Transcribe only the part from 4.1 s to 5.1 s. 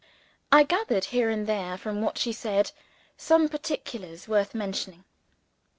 worth mentioning.